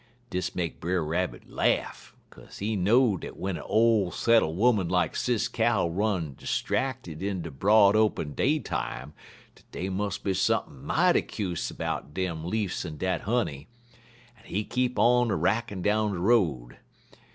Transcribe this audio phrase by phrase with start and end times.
[0.31, 5.15] Dis make Brer Rabbit laff, kaze he know dat w'en a ole settle' 'oman like
[5.15, 9.13] Sis Cow run 'stracted in de broad open day time,
[9.53, 13.67] dat dey mus' be sump'n' mighty kuse 'bout dem leafs en dat honey,
[14.39, 16.77] en he keep on a rackin' down de road.